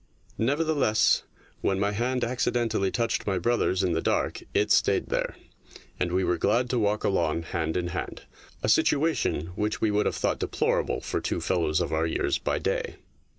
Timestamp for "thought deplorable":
10.15-11.01